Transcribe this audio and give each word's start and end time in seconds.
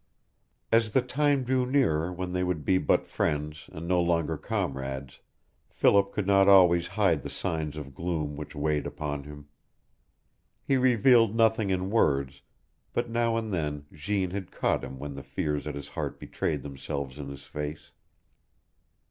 As 0.71 0.89
the 0.93 1.03
time 1.03 1.43
drew 1.43 1.63
nearer 1.63 2.11
when 2.11 2.33
they 2.33 2.43
would 2.43 2.65
be 2.65 2.79
but 2.79 3.05
friends 3.05 3.69
and 3.71 3.87
no 3.87 4.01
longer 4.01 4.35
comrades, 4.35 5.19
Philip 5.69 6.11
could 6.11 6.25
not 6.25 6.47
always 6.49 6.87
hide 6.97 7.21
the 7.21 7.29
signs 7.29 7.77
of 7.77 7.93
gloom 7.93 8.35
which 8.35 8.55
weighed 8.55 8.87
upon 8.87 9.25
him. 9.25 9.47
He 10.63 10.75
revealed 10.75 11.35
nothing 11.35 11.69
in 11.69 11.91
words; 11.91 12.41
but 12.93 13.11
now 13.11 13.37
and 13.37 13.53
then 13.53 13.85
Jeanne 13.93 14.31
had 14.31 14.49
caught 14.49 14.83
him 14.83 14.97
when 14.97 15.13
the 15.13 15.21
fears 15.21 15.67
at 15.67 15.75
his 15.75 15.89
heart 15.89 16.19
betrayed 16.19 16.63
themselves 16.63 17.19
in 17.19 17.27
his 17.29 17.45
face. 17.45 17.91